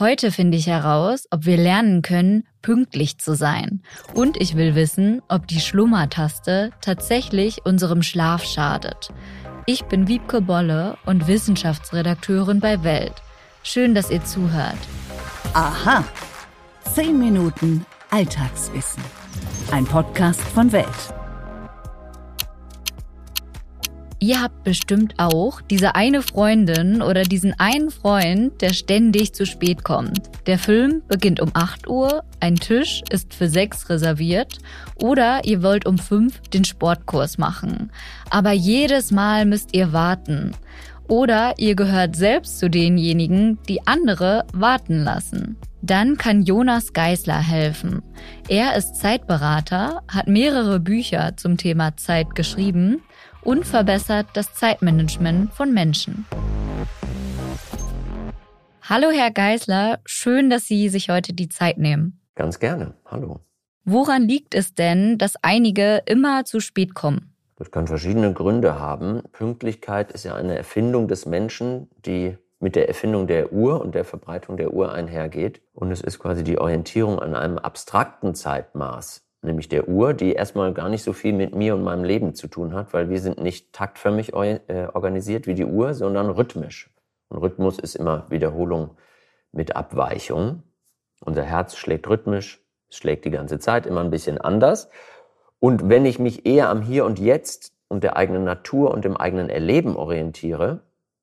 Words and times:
Heute 0.00 0.32
finde 0.32 0.58
ich 0.58 0.66
heraus, 0.66 1.28
ob 1.30 1.46
wir 1.46 1.56
lernen 1.56 2.02
können, 2.02 2.44
pünktlich 2.62 3.18
zu 3.18 3.36
sein. 3.36 3.80
Und 4.12 4.36
ich 4.40 4.56
will 4.56 4.74
wissen, 4.74 5.22
ob 5.28 5.46
die 5.46 5.60
Schlummertaste 5.60 6.72
tatsächlich 6.80 7.64
unserem 7.64 8.02
Schlaf 8.02 8.42
schadet. 8.42 9.10
Ich 9.66 9.84
bin 9.84 10.08
Wiebke 10.08 10.40
Bolle 10.40 10.98
und 11.06 11.28
Wissenschaftsredakteurin 11.28 12.58
bei 12.58 12.82
Welt. 12.82 13.14
Schön, 13.62 13.94
dass 13.94 14.10
ihr 14.10 14.24
zuhört. 14.24 14.78
Aha. 15.52 16.04
Zehn 16.92 17.16
Minuten 17.16 17.86
Alltagswissen. 18.10 19.02
Ein 19.70 19.84
Podcast 19.84 20.40
von 20.40 20.72
Welt. 20.72 21.23
Ihr 24.26 24.40
habt 24.40 24.64
bestimmt 24.64 25.16
auch 25.18 25.60
diese 25.60 25.96
eine 25.96 26.22
Freundin 26.22 27.02
oder 27.02 27.24
diesen 27.24 27.52
einen 27.60 27.90
Freund, 27.90 28.58
der 28.62 28.72
ständig 28.72 29.34
zu 29.34 29.44
spät 29.44 29.84
kommt. 29.84 30.30
Der 30.46 30.58
Film 30.58 31.02
beginnt 31.08 31.40
um 31.40 31.50
8 31.52 31.86
Uhr, 31.88 32.24
ein 32.40 32.56
Tisch 32.56 33.02
ist 33.10 33.34
für 33.34 33.50
6 33.50 33.90
reserviert 33.90 34.60
oder 34.94 35.44
ihr 35.44 35.62
wollt 35.62 35.84
um 35.84 35.98
5 35.98 36.40
den 36.48 36.64
Sportkurs 36.64 37.36
machen. 37.36 37.92
Aber 38.30 38.52
jedes 38.52 39.10
Mal 39.10 39.44
müsst 39.44 39.76
ihr 39.76 39.92
warten. 39.92 40.52
Oder 41.06 41.52
ihr 41.58 41.74
gehört 41.74 42.16
selbst 42.16 42.58
zu 42.58 42.70
denjenigen, 42.70 43.58
die 43.68 43.86
andere 43.86 44.46
warten 44.54 45.04
lassen. 45.04 45.58
Dann 45.82 46.16
kann 46.16 46.44
Jonas 46.44 46.94
Geisler 46.94 47.40
helfen. 47.40 48.00
Er 48.48 48.74
ist 48.74 48.96
Zeitberater, 48.96 50.00
hat 50.08 50.28
mehrere 50.28 50.80
Bücher 50.80 51.36
zum 51.36 51.58
Thema 51.58 51.94
Zeit 51.98 52.34
geschrieben 52.34 53.02
und 53.44 53.64
verbessert 53.66 54.26
das 54.32 54.54
Zeitmanagement 54.54 55.52
von 55.52 55.72
Menschen. 55.72 56.26
Hallo, 58.82 59.10
Herr 59.10 59.30
Geisler, 59.30 60.00
schön, 60.04 60.50
dass 60.50 60.66
Sie 60.66 60.88
sich 60.88 61.08
heute 61.08 61.32
die 61.32 61.48
Zeit 61.48 61.78
nehmen. 61.78 62.20
Ganz 62.34 62.58
gerne. 62.58 62.94
Hallo. 63.06 63.40
Woran 63.84 64.22
liegt 64.28 64.54
es 64.54 64.74
denn, 64.74 65.18
dass 65.18 65.34
einige 65.42 66.02
immer 66.06 66.44
zu 66.44 66.60
spät 66.60 66.94
kommen? 66.94 67.34
Das 67.56 67.70
kann 67.70 67.86
verschiedene 67.86 68.32
Gründe 68.32 68.78
haben. 68.78 69.22
Pünktlichkeit 69.32 70.10
ist 70.12 70.24
ja 70.24 70.34
eine 70.34 70.56
Erfindung 70.56 71.06
des 71.06 71.24
Menschen, 71.26 71.88
die 72.04 72.36
mit 72.60 72.76
der 72.76 72.88
Erfindung 72.88 73.26
der 73.26 73.52
Uhr 73.52 73.80
und 73.80 73.94
der 73.94 74.04
Verbreitung 74.04 74.56
der 74.56 74.72
Uhr 74.72 74.92
einhergeht. 74.92 75.62
Und 75.72 75.92
es 75.92 76.00
ist 76.00 76.18
quasi 76.18 76.42
die 76.42 76.58
Orientierung 76.58 77.20
an 77.20 77.34
einem 77.34 77.58
abstrakten 77.58 78.34
Zeitmaß 78.34 79.22
nämlich 79.44 79.68
der 79.68 79.88
Uhr, 79.88 80.14
die 80.14 80.32
erstmal 80.32 80.72
gar 80.72 80.88
nicht 80.88 81.02
so 81.02 81.12
viel 81.12 81.32
mit 81.32 81.54
mir 81.54 81.74
und 81.74 81.82
meinem 81.82 82.04
Leben 82.04 82.34
zu 82.34 82.48
tun 82.48 82.74
hat, 82.74 82.92
weil 82.92 83.10
wir 83.10 83.20
sind 83.20 83.40
nicht 83.40 83.72
taktförmig 83.72 84.32
äh, 84.34 84.88
organisiert 84.92 85.46
wie 85.46 85.54
die 85.54 85.64
Uhr, 85.64 85.94
sondern 85.94 86.30
rhythmisch. 86.30 86.90
Und 87.28 87.38
Rhythmus 87.38 87.78
ist 87.78 87.94
immer 87.94 88.26
Wiederholung 88.30 88.96
mit 89.52 89.76
Abweichung. 89.76 90.62
Unser 91.24 91.42
Herz 91.42 91.76
schlägt 91.76 92.08
rhythmisch, 92.08 92.62
es 92.90 92.96
schlägt 92.96 93.24
die 93.24 93.30
ganze 93.30 93.58
Zeit 93.58 93.86
immer 93.86 94.00
ein 94.00 94.10
bisschen 94.10 94.38
anders. 94.38 94.90
Und 95.58 95.88
wenn 95.88 96.04
ich 96.04 96.18
mich 96.18 96.44
eher 96.46 96.68
am 96.68 96.82
Hier 96.82 97.04
und 97.04 97.18
Jetzt 97.18 97.72
und 97.88 98.04
der 98.04 98.16
eigenen 98.16 98.44
Natur 98.44 98.90
und 98.90 99.04
dem 99.04 99.16
eigenen 99.16 99.48
Erleben 99.48 99.96
orientiere, 99.96 100.80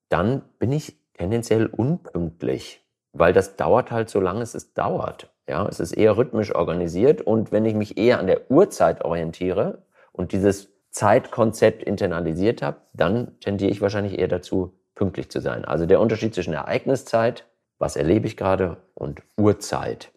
dann 0.10 0.42
bin 0.58 0.72
ich 0.72 0.98
tendenziell 1.14 1.68
unpünktlich, 1.68 2.86
weil 3.14 3.34
das 3.34 3.56
dauert 3.56 3.92
halt 3.92 4.10
so 4.10 4.20
lange 4.20 4.42
es 4.42 4.74
dauert. 4.74 5.32
Ja, 5.48 5.68
es 5.68 5.80
ist 5.80 5.94
eher 5.94 6.18
rhythmisch 6.18 6.54
organisiert 6.54 7.22
und 7.22 7.52
wenn 7.52 7.66
ich 7.66 7.74
mich 7.74 7.98
eher 7.98 8.20
an 8.20 8.28
der 8.28 8.50
Uhrzeit 8.50 9.04
orientiere 9.04 9.84
und 10.12 10.32
dieses 10.32 10.70
Zeitkonzept 10.92 11.84
internalisiert 11.84 12.62
habe, 12.62 12.82
dann 12.94 13.40
tendiere 13.40 13.72
ich 13.72 13.82
wahrscheinlich 13.82 14.20
eher 14.20 14.28
dazu, 14.28 14.74
pünktlich 14.94 15.32
zu 15.32 15.40
sein. 15.40 15.66
Also 15.66 15.86
der 15.86 16.00
Unterschied 16.00 16.36
zwischen 16.36 16.54
Ereigniszeit, 16.54 17.48
was 17.80 17.96
erlebe 17.96 18.28
ich 18.28 18.38
gerade, 18.38 18.78
und 18.94 19.22
Uhrzeit. 19.38 20.12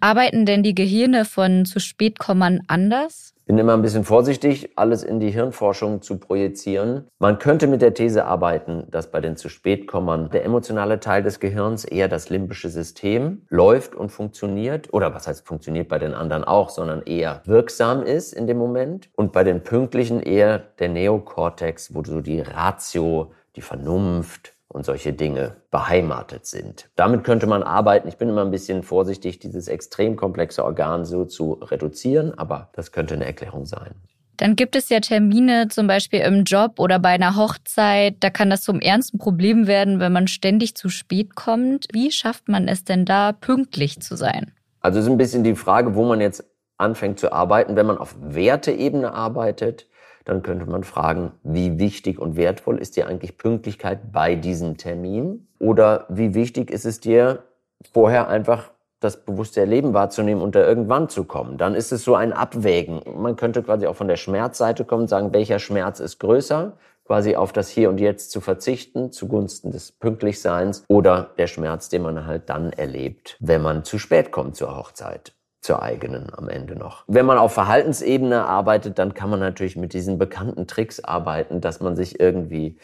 Arbeiten 0.00 0.44
denn 0.44 0.62
die 0.62 0.74
Gehirne 0.74 1.24
von 1.24 1.64
zu 1.66 1.78
spät 1.78 2.18
kommern 2.18 2.62
anders? 2.66 3.33
Bin 3.46 3.58
immer 3.58 3.74
ein 3.74 3.82
bisschen 3.82 4.04
vorsichtig, 4.04 4.70
alles 4.76 5.02
in 5.02 5.20
die 5.20 5.30
Hirnforschung 5.30 6.02
zu 6.02 6.18
projizieren. 6.18 7.08
Man 7.18 7.38
könnte 7.38 7.66
mit 7.66 7.82
der 7.82 7.94
These 7.94 8.24
arbeiten, 8.24 8.84
dass 8.90 9.10
bei 9.10 9.20
den 9.20 9.36
zu 9.36 9.48
spät 9.48 9.86
kommern 9.86 10.30
der 10.30 10.44
emotionale 10.44 11.00
Teil 11.00 11.22
des 11.22 11.40
Gehirns, 11.40 11.84
eher 11.84 12.08
das 12.08 12.30
limbische 12.30 12.70
System, 12.70 13.42
läuft 13.48 13.94
und 13.94 14.10
funktioniert, 14.10 14.92
oder 14.92 15.14
was 15.14 15.26
heißt 15.26 15.46
funktioniert 15.46 15.88
bei 15.88 15.98
den 15.98 16.14
anderen 16.14 16.44
auch, 16.44 16.70
sondern 16.70 17.02
eher 17.02 17.42
wirksam 17.44 18.02
ist 18.02 18.32
in 18.32 18.46
dem 18.46 18.58
Moment. 18.58 19.10
Und 19.14 19.32
bei 19.32 19.44
den 19.44 19.62
Pünktlichen 19.62 20.20
eher 20.20 20.58
der 20.58 20.88
Neokortex, 20.88 21.94
wo 21.94 22.02
so 22.02 22.20
die 22.20 22.40
Ratio, 22.40 23.32
die 23.56 23.62
Vernunft, 23.62 24.54
und 24.74 24.84
solche 24.84 25.12
Dinge 25.12 25.56
beheimatet 25.70 26.46
sind. 26.46 26.90
Damit 26.96 27.22
könnte 27.22 27.46
man 27.46 27.62
arbeiten. 27.62 28.08
Ich 28.08 28.16
bin 28.16 28.28
immer 28.28 28.44
ein 28.44 28.50
bisschen 28.50 28.82
vorsichtig, 28.82 29.38
dieses 29.38 29.68
extrem 29.68 30.16
komplexe 30.16 30.64
Organ 30.64 31.04
so 31.04 31.24
zu 31.24 31.52
reduzieren, 31.52 32.36
aber 32.36 32.70
das 32.72 32.90
könnte 32.90 33.14
eine 33.14 33.24
Erklärung 33.24 33.66
sein. 33.66 33.94
Dann 34.36 34.56
gibt 34.56 34.74
es 34.74 34.88
ja 34.88 34.98
Termine, 34.98 35.68
zum 35.68 35.86
Beispiel 35.86 36.20
im 36.20 36.42
Job 36.42 36.80
oder 36.80 36.98
bei 36.98 37.10
einer 37.10 37.36
Hochzeit. 37.36 38.16
Da 38.18 38.30
kann 38.30 38.50
das 38.50 38.62
zum 38.62 38.80
ernsten 38.80 39.18
Problem 39.18 39.68
werden, 39.68 40.00
wenn 40.00 40.12
man 40.12 40.26
ständig 40.26 40.74
zu 40.74 40.88
spät 40.88 41.36
kommt. 41.36 41.86
Wie 41.92 42.10
schafft 42.10 42.48
man 42.48 42.66
es 42.66 42.82
denn 42.82 43.04
da, 43.04 43.30
pünktlich 43.30 44.00
zu 44.00 44.16
sein? 44.16 44.50
Also 44.80 44.98
es 44.98 45.04
ist 45.04 45.10
ein 45.10 45.18
bisschen 45.18 45.44
die 45.44 45.54
Frage, 45.54 45.94
wo 45.94 46.04
man 46.04 46.20
jetzt 46.20 46.44
anfängt 46.78 47.20
zu 47.20 47.32
arbeiten. 47.32 47.76
Wenn 47.76 47.86
man 47.86 47.96
auf 47.96 48.16
Werteebene 48.20 49.12
arbeitet, 49.12 49.86
dann 50.24 50.42
könnte 50.42 50.66
man 50.66 50.84
fragen, 50.84 51.32
wie 51.42 51.78
wichtig 51.78 52.18
und 52.18 52.36
wertvoll 52.36 52.78
ist 52.78 52.96
dir 52.96 53.06
eigentlich 53.06 53.36
Pünktlichkeit 53.36 54.12
bei 54.12 54.34
diesem 54.34 54.76
Termin? 54.76 55.46
Oder 55.58 56.06
wie 56.08 56.34
wichtig 56.34 56.70
ist 56.70 56.86
es 56.86 57.00
dir, 57.00 57.44
vorher 57.92 58.28
einfach 58.28 58.70
das 59.00 59.24
bewusste 59.24 59.60
Erleben 59.60 59.92
wahrzunehmen 59.92 60.42
und 60.42 60.54
da 60.54 60.66
irgendwann 60.66 61.08
zu 61.08 61.24
kommen? 61.24 61.58
Dann 61.58 61.74
ist 61.74 61.92
es 61.92 62.04
so 62.04 62.14
ein 62.14 62.32
Abwägen. 62.32 63.02
Man 63.16 63.36
könnte 63.36 63.62
quasi 63.62 63.86
auch 63.86 63.96
von 63.96 64.08
der 64.08 64.16
Schmerzseite 64.16 64.84
kommen 64.84 65.08
sagen, 65.08 65.32
welcher 65.32 65.58
Schmerz 65.58 66.00
ist 66.00 66.18
größer? 66.18 66.72
quasi 67.04 67.36
auf 67.36 67.52
das 67.52 67.68
Hier 67.68 67.90
und 67.90 68.00
Jetzt 68.00 68.30
zu 68.30 68.40
verzichten 68.40 69.12
zugunsten 69.12 69.70
des 69.70 69.92
Pünktlichseins 69.92 70.84
oder 70.88 71.30
der 71.36 71.46
Schmerz, 71.46 71.88
den 71.88 72.02
man 72.02 72.26
halt 72.26 72.48
dann 72.48 72.72
erlebt, 72.72 73.36
wenn 73.40 73.62
man 73.62 73.84
zu 73.84 73.98
spät 73.98 74.32
kommt 74.32 74.56
zur 74.56 74.74
Hochzeit 74.76 75.34
zur 75.64 75.82
eigenen 75.82 76.26
am 76.36 76.50
Ende 76.50 76.76
noch. 76.76 77.04
Wenn 77.06 77.24
man 77.24 77.38
auf 77.38 77.54
Verhaltensebene 77.54 78.44
arbeitet, 78.44 78.98
dann 78.98 79.14
kann 79.14 79.30
man 79.30 79.40
natürlich 79.40 79.76
mit 79.76 79.94
diesen 79.94 80.18
bekannten 80.18 80.66
Tricks 80.66 81.02
arbeiten, 81.02 81.62
dass 81.62 81.80
man 81.80 81.96
sich 81.96 82.20
irgendwie 82.20 82.76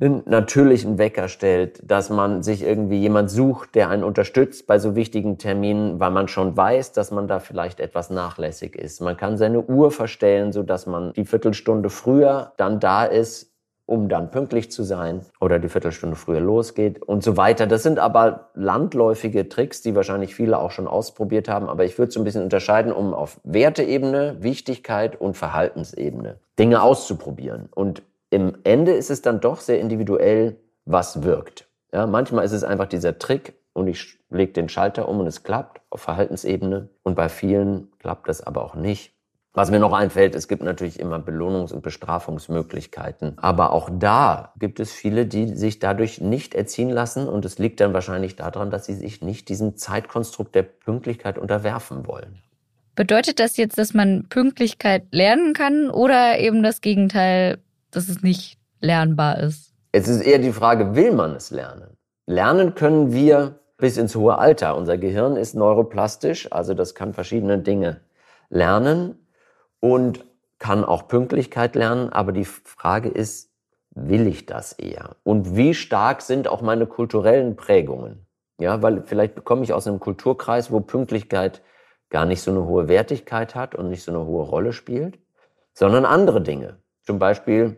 einen 0.00 0.22
natürlichen 0.26 0.96
Wecker 0.96 1.26
stellt, 1.26 1.80
dass 1.82 2.08
man 2.08 2.44
sich 2.44 2.62
irgendwie 2.62 2.98
jemand 2.98 3.30
sucht, 3.30 3.74
der 3.74 3.90
einen 3.90 4.04
unterstützt 4.04 4.68
bei 4.68 4.78
so 4.78 4.94
wichtigen 4.94 5.38
Terminen, 5.38 5.98
weil 5.98 6.12
man 6.12 6.28
schon 6.28 6.56
weiß, 6.56 6.92
dass 6.92 7.10
man 7.10 7.26
da 7.26 7.40
vielleicht 7.40 7.80
etwas 7.80 8.10
nachlässig 8.10 8.76
ist. 8.76 9.00
Man 9.00 9.16
kann 9.16 9.36
seine 9.36 9.62
Uhr 9.62 9.90
verstellen, 9.90 10.52
so 10.52 10.62
dass 10.62 10.86
man 10.86 11.12
die 11.14 11.24
Viertelstunde 11.24 11.90
früher 11.90 12.52
dann 12.56 12.78
da 12.78 13.04
ist, 13.06 13.49
um 13.90 14.08
dann 14.08 14.30
pünktlich 14.30 14.70
zu 14.70 14.84
sein 14.84 15.26
oder 15.40 15.58
die 15.58 15.68
Viertelstunde 15.68 16.14
früher 16.14 16.38
losgeht 16.38 17.02
und 17.02 17.24
so 17.24 17.36
weiter. 17.36 17.66
Das 17.66 17.82
sind 17.82 17.98
aber 17.98 18.50
landläufige 18.54 19.48
Tricks, 19.48 19.82
die 19.82 19.96
wahrscheinlich 19.96 20.32
viele 20.36 20.60
auch 20.60 20.70
schon 20.70 20.86
ausprobiert 20.86 21.48
haben. 21.48 21.68
Aber 21.68 21.84
ich 21.84 21.98
würde 21.98 22.12
so 22.12 22.20
ein 22.20 22.24
bisschen 22.24 22.44
unterscheiden, 22.44 22.92
um 22.92 23.12
auf 23.12 23.40
Werteebene, 23.42 24.36
Wichtigkeit 24.38 25.20
und 25.20 25.36
Verhaltensebene 25.36 26.38
Dinge 26.56 26.82
auszuprobieren. 26.82 27.68
Und 27.74 28.02
im 28.30 28.58
Ende 28.62 28.92
ist 28.92 29.10
es 29.10 29.22
dann 29.22 29.40
doch 29.40 29.60
sehr 29.60 29.80
individuell, 29.80 30.56
was 30.84 31.24
wirkt. 31.24 31.66
Ja, 31.92 32.06
manchmal 32.06 32.44
ist 32.44 32.52
es 32.52 32.62
einfach 32.62 32.86
dieser 32.86 33.18
Trick 33.18 33.54
und 33.72 33.88
ich 33.88 34.20
lege 34.30 34.52
den 34.52 34.68
Schalter 34.68 35.08
um 35.08 35.18
und 35.18 35.26
es 35.26 35.42
klappt 35.42 35.80
auf 35.90 36.00
Verhaltensebene. 36.00 36.90
Und 37.02 37.16
bei 37.16 37.28
vielen 37.28 37.90
klappt 37.98 38.28
das 38.28 38.40
aber 38.40 38.64
auch 38.64 38.76
nicht. 38.76 39.12
Was 39.52 39.72
mir 39.72 39.80
noch 39.80 39.92
einfällt, 39.92 40.36
es 40.36 40.46
gibt 40.46 40.62
natürlich 40.62 41.00
immer 41.00 41.18
Belohnungs- 41.18 41.72
und 41.72 41.82
Bestrafungsmöglichkeiten. 41.82 43.36
Aber 43.38 43.72
auch 43.72 43.90
da 43.92 44.52
gibt 44.60 44.78
es 44.78 44.92
viele, 44.92 45.26
die 45.26 45.56
sich 45.56 45.80
dadurch 45.80 46.20
nicht 46.20 46.54
erziehen 46.54 46.88
lassen. 46.88 47.28
Und 47.28 47.44
es 47.44 47.58
liegt 47.58 47.80
dann 47.80 47.92
wahrscheinlich 47.92 48.36
daran, 48.36 48.70
dass 48.70 48.86
sie 48.86 48.94
sich 48.94 49.22
nicht 49.22 49.48
diesem 49.48 49.76
Zeitkonstrukt 49.76 50.54
der 50.54 50.62
Pünktlichkeit 50.62 51.36
unterwerfen 51.36 52.06
wollen. 52.06 52.38
Bedeutet 52.94 53.40
das 53.40 53.56
jetzt, 53.56 53.76
dass 53.76 53.92
man 53.92 54.26
Pünktlichkeit 54.28 55.06
lernen 55.10 55.52
kann 55.52 55.90
oder 55.90 56.38
eben 56.38 56.62
das 56.62 56.80
Gegenteil, 56.80 57.58
dass 57.90 58.08
es 58.08 58.22
nicht 58.22 58.56
lernbar 58.80 59.40
ist? 59.40 59.74
Es 59.90 60.06
ist 60.06 60.20
eher 60.20 60.38
die 60.38 60.52
Frage, 60.52 60.94
will 60.94 61.12
man 61.12 61.34
es 61.34 61.50
lernen? 61.50 61.96
Lernen 62.26 62.76
können 62.76 63.12
wir 63.12 63.58
bis 63.78 63.96
ins 63.96 64.14
hohe 64.14 64.38
Alter. 64.38 64.76
Unser 64.76 64.96
Gehirn 64.96 65.36
ist 65.36 65.56
neuroplastisch, 65.56 66.52
also 66.52 66.74
das 66.74 66.94
kann 66.94 67.14
verschiedene 67.14 67.58
Dinge 67.58 68.00
lernen 68.48 69.16
und 69.80 70.24
kann 70.58 70.84
auch 70.84 71.08
Pünktlichkeit 71.08 71.74
lernen, 71.74 72.10
aber 72.10 72.32
die 72.32 72.44
Frage 72.44 73.08
ist, 73.08 73.50
will 73.90 74.26
ich 74.26 74.46
das 74.46 74.72
eher? 74.74 75.16
Und 75.24 75.56
wie 75.56 75.74
stark 75.74 76.22
sind 76.22 76.48
auch 76.48 76.62
meine 76.62 76.86
kulturellen 76.86 77.56
Prägungen? 77.56 78.26
Ja, 78.58 78.82
weil 78.82 79.02
vielleicht 79.04 79.44
komme 79.44 79.64
ich 79.64 79.72
aus 79.72 79.86
einem 79.86 80.00
Kulturkreis, 80.00 80.70
wo 80.70 80.80
Pünktlichkeit 80.80 81.62
gar 82.10 82.26
nicht 82.26 82.42
so 82.42 82.50
eine 82.50 82.66
hohe 82.66 82.88
Wertigkeit 82.88 83.54
hat 83.54 83.74
und 83.74 83.88
nicht 83.88 84.02
so 84.02 84.12
eine 84.12 84.26
hohe 84.26 84.44
Rolle 84.44 84.72
spielt, 84.72 85.18
sondern 85.72 86.04
andere 86.04 86.42
Dinge. 86.42 86.76
Zum 87.02 87.18
Beispiel 87.18 87.76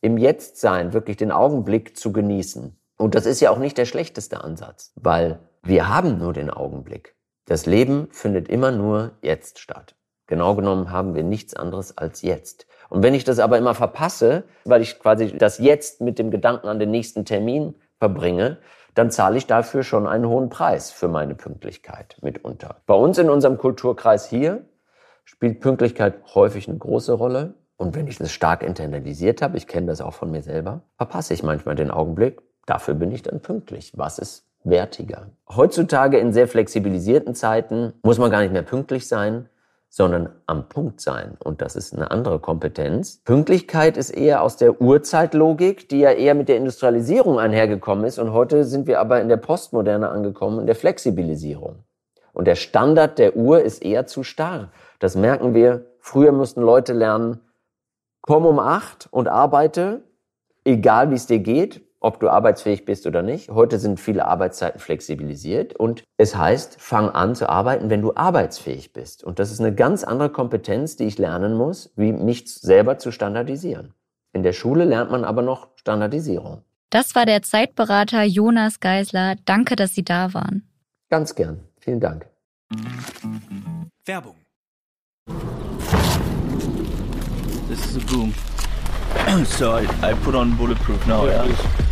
im 0.00 0.16
Jetzt 0.18 0.60
sein, 0.60 0.92
wirklich 0.92 1.16
den 1.16 1.32
Augenblick 1.32 1.96
zu 1.96 2.12
genießen. 2.12 2.76
Und 2.98 3.14
das 3.14 3.26
ist 3.26 3.40
ja 3.40 3.50
auch 3.50 3.58
nicht 3.58 3.78
der 3.78 3.84
schlechteste 3.84 4.44
Ansatz, 4.44 4.92
weil 4.96 5.40
wir 5.62 5.88
haben 5.88 6.18
nur 6.18 6.32
den 6.32 6.50
Augenblick. 6.50 7.16
Das 7.46 7.66
Leben 7.66 8.08
findet 8.12 8.48
immer 8.48 8.70
nur 8.70 9.12
jetzt 9.22 9.58
statt. 9.58 9.96
Genau 10.32 10.54
genommen 10.54 10.90
haben 10.90 11.14
wir 11.14 11.24
nichts 11.24 11.54
anderes 11.54 11.98
als 11.98 12.22
jetzt. 12.22 12.66
Und 12.88 13.02
wenn 13.02 13.12
ich 13.12 13.22
das 13.22 13.38
aber 13.38 13.58
immer 13.58 13.74
verpasse, 13.74 14.44
weil 14.64 14.80
ich 14.80 14.98
quasi 14.98 15.36
das 15.36 15.58
Jetzt 15.58 16.00
mit 16.00 16.18
dem 16.18 16.30
Gedanken 16.30 16.68
an 16.68 16.78
den 16.78 16.90
nächsten 16.90 17.26
Termin 17.26 17.74
verbringe, 17.98 18.56
dann 18.94 19.10
zahle 19.10 19.36
ich 19.36 19.46
dafür 19.46 19.82
schon 19.82 20.06
einen 20.06 20.26
hohen 20.26 20.48
Preis 20.48 20.90
für 20.90 21.06
meine 21.06 21.34
Pünktlichkeit 21.34 22.16
mitunter. 22.22 22.76
Bei 22.86 22.94
uns 22.94 23.18
in 23.18 23.28
unserem 23.28 23.58
Kulturkreis 23.58 24.26
hier 24.26 24.64
spielt 25.24 25.60
Pünktlichkeit 25.60 26.14
häufig 26.34 26.66
eine 26.66 26.78
große 26.78 27.12
Rolle. 27.12 27.52
Und 27.76 27.94
wenn 27.94 28.06
ich 28.06 28.16
das 28.16 28.32
stark 28.32 28.62
internalisiert 28.62 29.42
habe, 29.42 29.58
ich 29.58 29.66
kenne 29.66 29.88
das 29.88 30.00
auch 30.00 30.14
von 30.14 30.30
mir 30.30 30.40
selber, 30.40 30.80
verpasse 30.96 31.34
ich 31.34 31.42
manchmal 31.42 31.74
den 31.74 31.90
Augenblick. 31.90 32.40
Dafür 32.64 32.94
bin 32.94 33.12
ich 33.12 33.22
dann 33.22 33.40
pünktlich. 33.40 33.92
Was 33.96 34.18
ist 34.18 34.46
wertiger? 34.64 35.26
Heutzutage 35.46 36.16
in 36.16 36.32
sehr 36.32 36.48
flexibilisierten 36.48 37.34
Zeiten 37.34 37.92
muss 38.02 38.16
man 38.16 38.30
gar 38.30 38.40
nicht 38.40 38.54
mehr 38.54 38.62
pünktlich 38.62 39.06
sein, 39.08 39.50
sondern 39.94 40.30
am 40.46 40.70
Punkt 40.70 41.02
sein. 41.02 41.36
Und 41.44 41.60
das 41.60 41.76
ist 41.76 41.94
eine 41.94 42.10
andere 42.10 42.38
Kompetenz. 42.38 43.20
Pünktlichkeit 43.26 43.98
ist 43.98 44.08
eher 44.08 44.42
aus 44.42 44.56
der 44.56 44.80
Urzeitlogik, 44.80 45.86
die 45.90 46.00
ja 46.00 46.10
eher 46.12 46.34
mit 46.34 46.48
der 46.48 46.56
Industrialisierung 46.56 47.38
einhergekommen 47.38 48.06
ist. 48.06 48.18
Und 48.18 48.32
heute 48.32 48.64
sind 48.64 48.86
wir 48.86 49.00
aber 49.00 49.20
in 49.20 49.28
der 49.28 49.36
Postmoderne 49.36 50.08
angekommen, 50.08 50.60
in 50.60 50.66
der 50.66 50.76
Flexibilisierung. 50.76 51.84
Und 52.32 52.46
der 52.46 52.54
Standard 52.54 53.18
der 53.18 53.36
Uhr 53.36 53.60
ist 53.60 53.84
eher 53.84 54.06
zu 54.06 54.22
starr. 54.22 54.70
Das 54.98 55.14
merken 55.14 55.52
wir. 55.52 55.84
Früher 55.98 56.32
mussten 56.32 56.62
Leute 56.62 56.94
lernen, 56.94 57.40
komm 58.22 58.46
um 58.46 58.58
acht 58.58 59.08
und 59.10 59.28
arbeite, 59.28 60.00
egal 60.64 61.10
wie 61.10 61.16
es 61.16 61.26
dir 61.26 61.40
geht, 61.40 61.82
ob 62.02 62.20
du 62.20 62.28
arbeitsfähig 62.28 62.84
bist 62.84 63.06
oder 63.06 63.22
nicht. 63.22 63.50
Heute 63.50 63.78
sind 63.78 64.00
viele 64.00 64.26
Arbeitszeiten 64.26 64.80
flexibilisiert 64.80 65.74
und 65.74 66.04
es 66.16 66.36
heißt, 66.36 66.80
fang 66.80 67.08
an 67.10 67.34
zu 67.34 67.48
arbeiten, 67.48 67.90
wenn 67.90 68.02
du 68.02 68.14
arbeitsfähig 68.14 68.92
bist. 68.92 69.24
Und 69.24 69.38
das 69.38 69.50
ist 69.50 69.60
eine 69.60 69.74
ganz 69.74 70.04
andere 70.04 70.30
Kompetenz, 70.30 70.96
die 70.96 71.04
ich 71.04 71.18
lernen 71.18 71.54
muss, 71.54 71.92
wie 71.96 72.12
mich 72.12 72.52
selber 72.52 72.98
zu 72.98 73.12
standardisieren. 73.12 73.94
In 74.32 74.42
der 74.42 74.52
Schule 74.52 74.84
lernt 74.84 75.10
man 75.10 75.24
aber 75.24 75.42
noch 75.42 75.68
Standardisierung. 75.76 76.62
Das 76.90 77.14
war 77.14 77.24
der 77.24 77.42
Zeitberater 77.42 78.22
Jonas 78.24 78.80
Geisler. 78.80 79.36
Danke, 79.44 79.76
dass 79.76 79.94
Sie 79.94 80.04
da 80.04 80.34
waren. 80.34 80.68
Ganz 81.08 81.34
gern. 81.34 81.60
Vielen 81.80 82.00
Dank. 82.00 82.26
Werbung. 84.04 84.36
This 87.68 87.86
is 87.86 87.96
a 87.96 88.06
boom. 88.06 88.34
so 89.44 89.72
I, 89.72 89.86
I 90.02 90.14
put 90.14 90.34
on 90.34 90.56
bulletproof 90.56 91.06
now. 91.06 91.26
Yeah. 91.26 91.91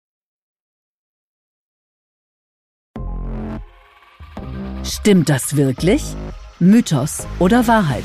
Stimmt 4.83 5.29
das 5.29 5.55
wirklich? 5.55 6.03
Mythos 6.59 7.27
oder 7.37 7.67
Wahrheit? 7.67 8.03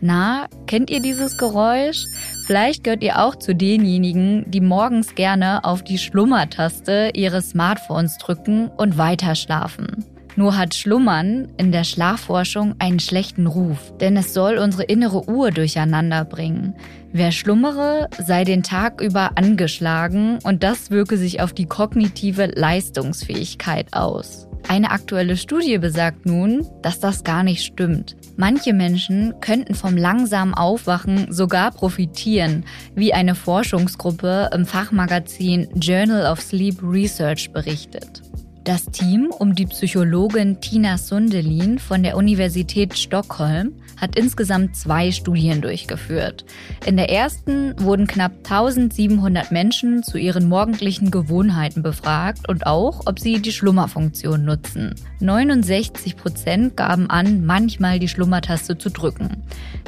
Na, 0.00 0.46
kennt 0.66 0.88
ihr 0.88 1.00
dieses 1.00 1.36
Geräusch? 1.36 2.04
Vielleicht 2.46 2.84
gehört 2.84 3.02
ihr 3.02 3.18
auch 3.18 3.36
zu 3.36 3.54
denjenigen, 3.54 4.50
die 4.50 4.62
morgens 4.62 5.14
gerne 5.14 5.64
auf 5.64 5.84
die 5.84 5.98
Schlummertaste 5.98 7.10
ihres 7.14 7.50
Smartphones 7.50 8.16
drücken 8.16 8.68
und 8.68 8.96
weiterschlafen. 8.96 10.06
Nur 10.38 10.56
hat 10.56 10.76
Schlummern 10.76 11.48
in 11.56 11.72
der 11.72 11.82
Schlafforschung 11.82 12.76
einen 12.78 13.00
schlechten 13.00 13.48
Ruf, 13.48 13.92
denn 13.98 14.16
es 14.16 14.34
soll 14.34 14.58
unsere 14.58 14.84
innere 14.84 15.28
Uhr 15.28 15.50
durcheinander 15.50 16.24
bringen. 16.24 16.76
Wer 17.10 17.32
schlummere, 17.32 18.08
sei 18.24 18.44
den 18.44 18.62
Tag 18.62 19.00
über 19.00 19.32
angeschlagen 19.34 20.38
und 20.44 20.62
das 20.62 20.92
wirke 20.92 21.16
sich 21.16 21.40
auf 21.40 21.54
die 21.54 21.66
kognitive 21.66 22.46
Leistungsfähigkeit 22.54 23.92
aus. 23.94 24.46
Eine 24.68 24.92
aktuelle 24.92 25.36
Studie 25.36 25.76
besagt 25.78 26.24
nun, 26.24 26.64
dass 26.82 27.00
das 27.00 27.24
gar 27.24 27.42
nicht 27.42 27.64
stimmt. 27.64 28.14
Manche 28.36 28.72
Menschen 28.72 29.34
könnten 29.40 29.74
vom 29.74 29.96
langsamen 29.96 30.54
Aufwachen 30.54 31.32
sogar 31.32 31.72
profitieren, 31.72 32.64
wie 32.94 33.12
eine 33.12 33.34
Forschungsgruppe 33.34 34.50
im 34.54 34.66
Fachmagazin 34.66 35.66
Journal 35.74 36.30
of 36.30 36.40
Sleep 36.40 36.80
Research 36.80 37.50
berichtet. 37.50 38.22
Das 38.68 38.84
Team 38.84 39.30
um 39.30 39.54
die 39.54 39.64
Psychologin 39.64 40.60
Tina 40.60 40.98
Sundelin 40.98 41.78
von 41.78 42.02
der 42.02 42.18
Universität 42.18 42.98
Stockholm 42.98 43.72
hat 44.00 44.16
insgesamt 44.16 44.76
zwei 44.76 45.10
Studien 45.10 45.60
durchgeführt. 45.60 46.44
In 46.86 46.96
der 46.96 47.10
ersten 47.10 47.74
wurden 47.80 48.06
knapp 48.06 48.32
1700 48.38 49.50
Menschen 49.50 50.02
zu 50.02 50.18
ihren 50.18 50.48
morgendlichen 50.48 51.10
Gewohnheiten 51.10 51.82
befragt 51.82 52.48
und 52.48 52.66
auch, 52.66 53.02
ob 53.06 53.18
sie 53.18 53.40
die 53.40 53.52
Schlummerfunktion 53.52 54.44
nutzen. 54.44 54.94
69 55.20 56.16
Prozent 56.16 56.76
gaben 56.76 57.10
an, 57.10 57.44
manchmal 57.44 57.98
die 57.98 58.08
Schlummertaste 58.08 58.78
zu 58.78 58.90
drücken. 58.90 59.42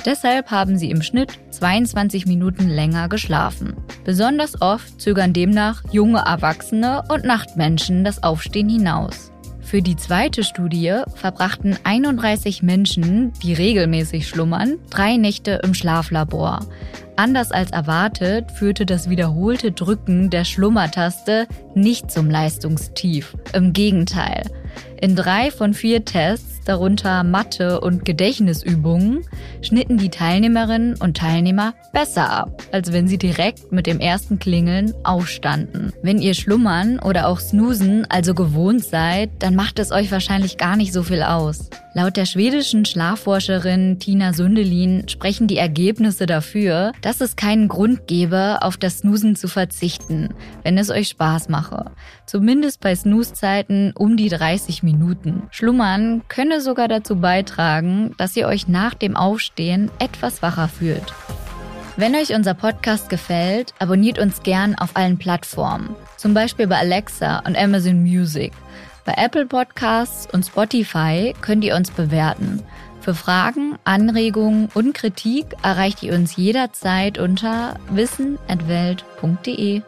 Deshalb 0.05 0.51
haben 0.51 0.77
sie 0.77 0.91
im 0.91 1.03
Schnitt 1.03 1.39
22 1.51 2.27
Minuten 2.27 2.69
länger 2.69 3.09
geschlafen. 3.09 3.75
Besonders 4.05 4.61
oft 4.61 5.01
zögern 5.01 5.33
demnach 5.33 5.83
junge 5.93 6.21
Erwachsene 6.21 7.03
und 7.09 7.25
Nachtmenschen 7.25 8.05
das 8.05 8.23
Aufstehen 8.23 8.69
hinaus. 8.69 9.30
Für 9.71 9.83
die 9.83 9.95
zweite 9.95 10.43
Studie 10.43 10.97
verbrachten 11.15 11.79
31 11.85 12.61
Menschen, 12.61 13.33
die 13.41 13.53
regelmäßig 13.55 14.27
schlummern, 14.27 14.79
drei 14.91 15.17
Nächte 15.17 15.61
im 15.63 15.75
Schlaflabor. 15.75 16.67
Anders 17.15 17.53
als 17.53 17.71
erwartet 17.71 18.51
führte 18.51 18.85
das 18.85 19.09
wiederholte 19.09 19.71
Drücken 19.71 20.29
der 20.29 20.45
Schlummertaste 20.45 21.47
nicht 21.77 22.11
zum 22.11 22.29
Leistungstief. 22.29 23.37
Im 23.53 23.73
Gegenteil. 23.73 24.43
In 25.01 25.15
drei 25.15 25.53
von 25.53 25.73
vier 25.73 26.05
Tests, 26.05 26.60
darunter 26.71 27.25
Mathe- 27.25 27.81
und 27.81 28.05
Gedächtnisübungen, 28.05 29.25
schnitten 29.61 29.99
die 29.99 30.09
Teilnehmerinnen 30.09 30.95
und 31.01 31.17
Teilnehmer 31.17 31.75
besser 31.93 32.31
ab, 32.31 32.63
als 32.71 32.93
wenn 32.93 33.09
sie 33.09 33.19
direkt 33.19 33.73
mit 33.73 33.89
dem 33.89 33.99
ersten 33.99 34.39
Klingeln 34.39 34.95
aufstanden. 35.03 35.93
Wenn 36.01 36.21
ihr 36.21 36.35
Schlummern 36.35 37.01
oder 37.01 37.27
auch 37.27 37.41
Snoosen 37.41 38.07
also 38.09 38.35
gewohnt 38.35 38.85
seid, 38.85 39.31
dann 39.41 39.57
macht 39.57 39.81
es 39.81 39.91
euch 39.91 40.13
wahrscheinlich 40.13 40.59
gar 40.59 40.77
nicht 40.77 40.93
so 40.93 41.03
viel 41.03 41.25
aus. 41.25 41.71
Laut 41.93 42.17
der 42.17 42.25
schwedischen 42.25 42.85
Schlafforscherin 42.85 43.99
Tina 43.99 44.33
Sundelin 44.33 45.09
sprechen 45.09 45.49
die 45.49 45.57
Ergebnisse 45.57 46.27
dafür, 46.27 46.93
dass 47.03 47.21
es 47.21 47.35
keinen 47.35 47.67
Grund 47.67 48.07
gäbe, 48.07 48.59
auf 48.63 48.77
das 48.77 48.99
Snoosen 48.99 49.35
zu 49.35 49.49
verzichten, 49.49 50.29
wenn 50.63 50.79
es 50.79 50.91
euch 50.91 51.09
Spaß 51.09 51.49
mache. 51.49 51.91
Zumindest 52.27 52.81
bei 52.81 52.95
Snooze-Zeiten 52.95 53.93
um 53.97 54.17
die 54.17 54.29
30 54.29 54.85
Minuten. 54.85 55.43
Schlummern 55.51 56.23
könne 56.29 56.60
sogar 56.61 56.89
dazu 56.89 57.17
beitragen, 57.17 58.15
dass 58.17 58.37
ihr 58.37 58.47
euch 58.47 58.69
nach 58.69 58.95
dem 58.95 59.17
Aufstehen 59.17 59.91
etwas 59.99 60.43
wacher 60.43 60.69
fühlt. 60.69 61.15
Wenn 61.97 62.15
euch 62.15 62.35
unser 62.35 62.55
Podcast 62.55 63.11
gefällt, 63.11 63.75
abonniert 63.79 64.19
uns 64.19 64.43
gern 64.43 64.75
auf 64.75 64.97
allen 64.97 65.19
Plattformen, 65.19 65.95
zum 66.17 66.33
Beispiel 66.35 66.67
bei 66.67 66.79
Alexa 66.79 67.41
und 67.41 67.59
Amazon 67.59 68.01
Music. 68.03 68.53
Bei 69.05 69.15
Apple 69.17 69.47
Podcasts 69.47 70.27
und 70.33 70.47
Spotify 70.47 71.35
könnt 71.41 71.65
ihr 71.65 71.75
uns 71.77 71.91
bewerten. 71.91 72.63
Für 73.01 73.15
Fragen, 73.15 73.77
Anregungen 73.85 74.69
und 74.75 74.95
Kritik 74.95 75.47
erreicht 75.63 76.03
ihr 76.03 76.15
uns 76.15 76.37
jederzeit 76.37 77.19
unter 77.19 77.75
wissen@welt.de. 77.91 79.83